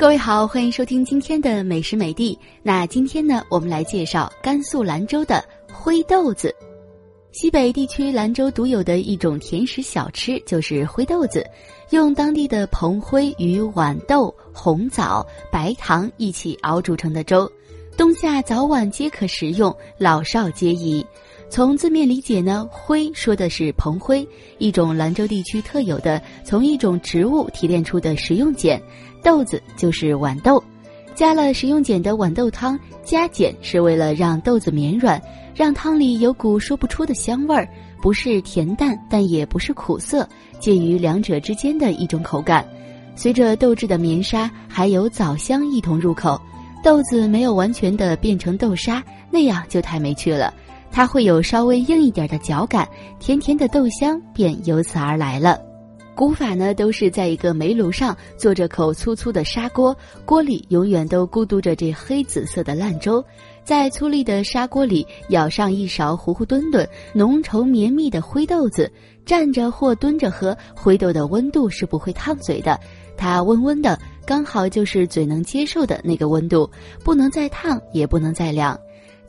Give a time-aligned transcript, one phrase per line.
[0.00, 2.36] 各位好，欢迎收听今天的美食美地。
[2.62, 6.56] 那今天呢，我们来介绍甘肃兰州的灰豆子。
[7.32, 11.44] 西北地区兰州独有的一种甜食小吃就是灰豆子，
[11.90, 17.46] 用当地的蓬灰与豌豆、红枣、白糖一起熬煮成的粥，
[17.94, 21.04] 冬夏早晚皆可食用，老少皆宜。
[21.50, 24.26] 从字面理解呢，灰说的是蓬灰，
[24.58, 28.78] 一种兰州地区特有的从一种植物提炼出的食用碱；
[29.20, 30.62] 豆子就是豌豆，
[31.12, 35.20] 加了食用碱的豌豆汤，加碱是为了让豆子绵软，
[35.52, 37.68] 让汤里有股说不出的香味儿，
[38.00, 40.26] 不是甜淡，但也不是苦涩，
[40.60, 42.64] 介于两者之间的一种口感。
[43.16, 46.40] 随着豆制的绵沙，还有枣香一同入口，
[46.80, 50.54] 豆子没有完全的变成豆沙，那样就太没趣了。
[50.92, 55.60] 它会有稍微硬一点的嚼感，甜甜的豆香便由此而来了。
[56.16, 63.24] 古法呢，都是在一个煤炉上做着口粗粗的砂锅，锅里永远都咕嘟着这黑紫色的烂粥，
[63.64, 68.92] 在粗粝的砂锅里舀上一勺糊糊墩墩、浓稠绵密的灰豆子，
[69.24, 72.78] 站着或蹲着喝，灰豆的温度是不会烫嘴的，
[73.16, 76.68] 它温温的，刚好就是嘴能接受的那个温度，
[77.02, 78.78] 不能再烫，也不能再凉。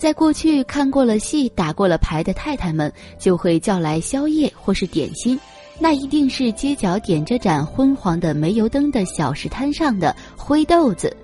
[0.02, 5.40] 在过去看过了戏、打过了牌的太太们，就会叫来宵夜或是点心，
[5.78, 11.16] 那一定是街角点着盏昏黄的煤油灯的小食摊上的灰豆子。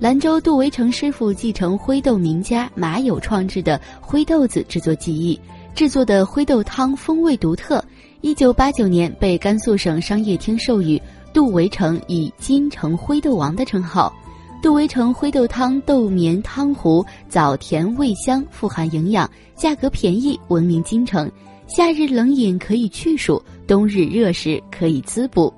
[0.00, 5.38] 兰州杜维成师傅继承灰豆名家马友创制的灰豆子制作技艺，
[5.72, 7.80] 制作的灰豆汤风味独特。
[8.20, 11.00] 一九八九年被甘肃省商业厅授予
[11.32, 14.12] 杜维成以金城灰豆王的称号。
[14.60, 21.30] 杜维成灰豆汤豆棉汤糊，枣甜味香，富含营养，价格便宜，闻名京城。
[21.68, 25.52] 夏日冷饮可以去暑，冬日热食可以滋补。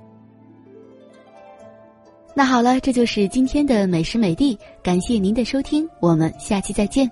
[2.35, 7.11] 那好了，这就是今天的美食美地，感谢您的收听，我们下期再见。